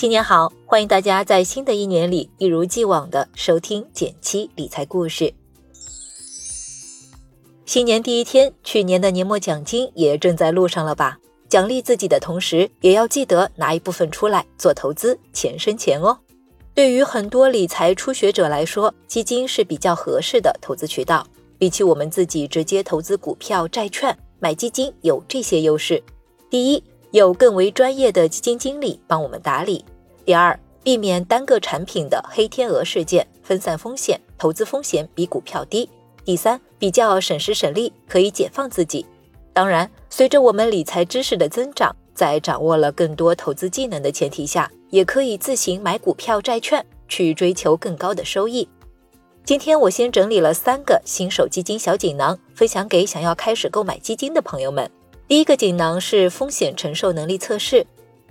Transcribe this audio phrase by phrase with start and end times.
[0.00, 5.34] 新年好，欢迎大家在新的一年里一如既往的收听减七理财故事。
[7.66, 11.18] 新年第一天，去年的年末奖金也正在路上了吧？
[11.50, 16.18] 奖励自己的同时，也要记得拿一部分出来做投资，钱生钱哦。
[16.72, 21.26] 对于很多理财初学者来说，基金是比较合适的投资渠道。
[21.58, 26.02] 比起我们自己直接投资股票、债券，买基金有这些优势：
[26.48, 26.82] 第一，
[27.12, 29.84] 有更为专业的基金经理帮我们打理；
[30.24, 35.88] 第二，避免单个产品的黑天鹅事件，分散风险，投资风险比股票低；
[36.24, 39.04] 第三，比较省时省力，可以解放自己。
[39.52, 48.68] 当然，随着我们理财知识的增长，在掌握了更多投资技能的前提下，也可以自行买股票、债券，去追求更高的收益。
[49.44, 54.88] 今天我先整理了三个新手基金小锦囊，分享给想要开始购买基金的朋友们。
[55.30, 57.86] 第一个锦囊是风险承受能力测试。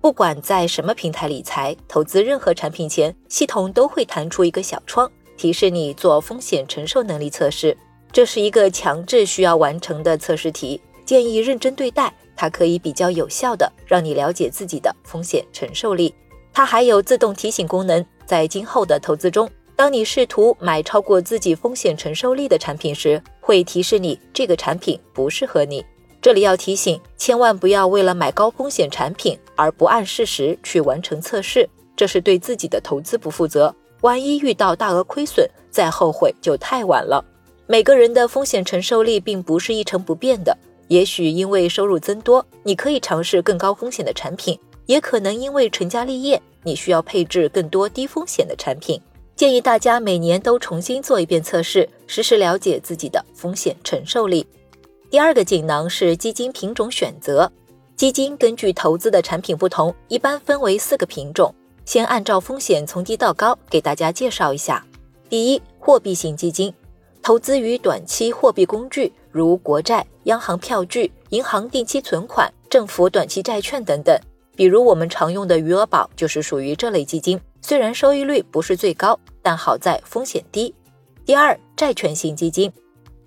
[0.00, 7.76] 不管在什么平台理财、投资任何产品前，系统都会弹出一个小窗，提示你做风险承受能力测试。
[8.10, 12.12] 这是一个强制需要完成的测试题，建议认真对待。
[12.34, 16.12] 它可以比较有效的让你了解自己的风险承受力。
[16.52, 19.48] 它还有自动提醒功能，在今后的投资中。
[19.76, 25.84] 当你试图买超过自己风险承受力的产品时，会提示你这个产品不适合你。
[26.22, 33.74] 这里要提醒，千万不要为了买高风险产品而不按事实去完成测试，这是对自己的投资不负责。
[34.02, 37.24] 万一遇到大额亏损，再后悔就太晚了。
[37.66, 40.56] 每个人的风险承受力并不是一成不变的，
[40.88, 49.00] 也许因为收入增多，你可以尝试更高风险的产品；也可能因为成家立业，你需要配置更多低风险的产品。
[49.36, 54.46] 建议大家每年都重新做一遍测试，实时了解自己的风险承受力。
[55.10, 57.50] 第二个锦囊是基金品种选择。
[57.96, 61.52] 基金根据投资的产品不同，一般分为四个品种。
[61.84, 64.86] 先按照风险从低到高给大家介绍一下。
[65.28, 66.72] 第一，货币型基金，
[67.20, 74.16] 投资于短期货币工具，如国债、央行票据、银行定期存款、政府短期债券等等。
[74.54, 79.18] 比如我们常用的余额宝就是属于这类基金，虽然收益率不是最高。
[79.42, 80.72] 但好在风险低。
[81.24, 82.70] 第二，债券型基金，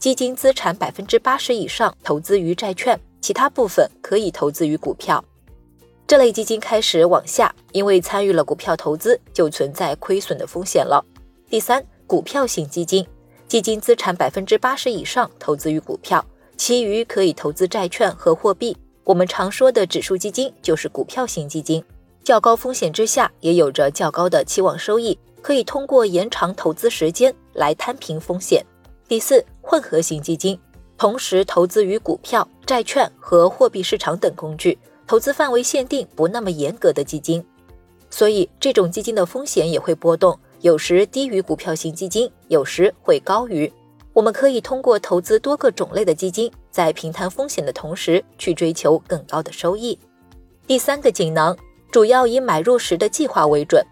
[0.03, 5.23] 基金资产百分之八十以上投资于债券，其他部分可以投资于股票。
[6.05, 11.01] 这类基金开始往下，因为参与了股票投资，就存在亏损的风险了。
[11.49, 13.07] 第三，股票型基金，
[13.47, 16.25] 基金资产百分之八十以上投资于股票，
[16.57, 18.75] 其余可以投资债券和货币。
[19.05, 21.81] 我们常说的指数基金就是股票型基金，
[22.25, 25.17] 较高风险之下，也有着较高的期望收益。
[25.41, 28.65] 可以通过延长投资时间来摊平风险。
[29.13, 30.59] 第四，混合型基金，
[30.97, 34.75] 同时投资于股票、债券和货币市场等工具，
[35.05, 37.45] 投资范围限定不那么严格的基金，
[38.09, 43.71] 所以这种基金的风险也会波动，有时低于股票型基金，有时会高于。
[44.13, 49.95] 我们可以通过投资多个种类的基金，在平摊风险的同时，去追求更高的收益。
[50.65, 51.55] 第三个锦囊，
[51.91, 53.85] 主要以买入时的计划为准。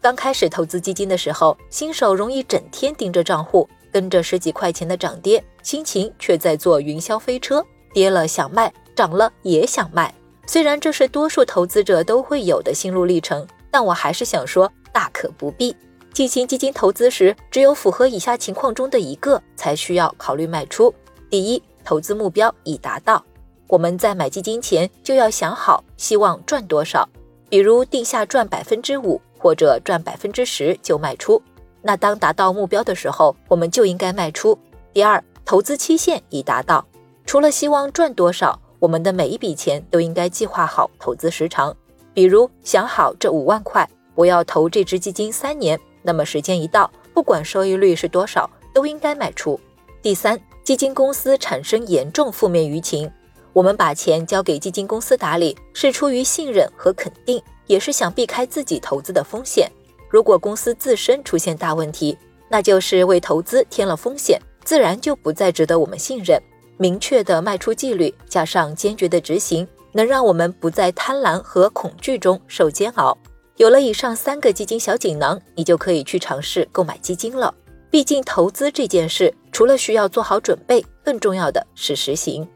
[0.00, 10.12] 刚开始投资基金的时候，新手容易整天盯着账户，跟着十几块钱的涨跌，心情却在坐云霄飞车，跌了想卖，涨了也想卖。
[10.46, 15.76] 虽然这是多数投资者都会有的心路历程，但我还是想说，大可不必。
[16.12, 20.92] 进行基金投资时，只有符合以下情况中的一个才需要考虑卖出：
[21.30, 23.24] 第一，投资目标已达到，
[23.68, 27.08] 我们在买基金前就要想好希望赚多少，
[27.48, 29.20] 比如定下赚百分之五。
[29.42, 31.42] 或者赚百分之十就卖出，
[31.82, 34.56] 那当达到目标的时候，我们就应该卖出。
[34.92, 36.86] 第二，投资期限已达到，
[37.26, 41.76] 除了希望赚多少，我们的每一笔钱都应该计划好投资时长，
[42.14, 49.58] 比如想好这五万块我要投这只基金三年，那么时间一到，不管收益率是多少，都应该卖出。
[50.00, 53.10] 第三，基金公司产生严重负面舆情，
[53.52, 57.42] 我们把钱交给基金公司打理，是出于信任和肯定。
[57.68, 59.70] 也是想避开自己投资的风险。
[60.12, 62.18] 如果公司自身出现大问题，
[62.50, 66.38] 那就是为投资添了风险，自然就不再值得我们信任。
[66.76, 73.16] 明确的卖出纪律，加上坚决的执行，能让我们不在贪婪和恐惧中受煎熬。
[73.56, 77.54] 有了以上三个基金小锦囊，你就可以去尝试购买基金了。
[77.90, 82.46] 毕竟投资这件事，除了需要做好准备，更重要的是实行。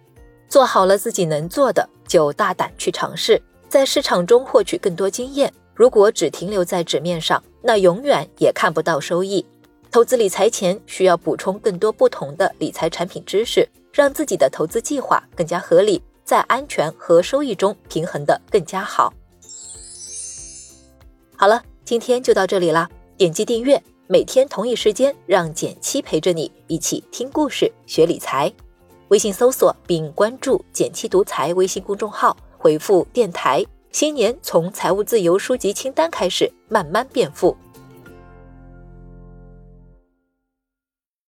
[0.46, 3.40] 做好了自己能做的，就大胆去尝试。
[3.66, 5.50] 在市场中获取更多经验。
[5.76, 9.44] 如果只停留在纸面上，那永远也看不到收益。
[9.90, 19.12] 投资理财前，需要补充更多不同的理财产品知识，让自己的投资计划更加合理，在安全和收益中平衡的更加好。
[21.36, 22.88] 好了，今天就到这里啦，
[23.18, 28.50] 点击订阅，每天同一时间，让简七陪着你一起听故事、学理财。
[29.08, 33.64] 微信搜索并关注“简七独裁微信公众号，回复“电台”。
[33.96, 37.56] 新年从财务自由书籍清单开始慢慢变富。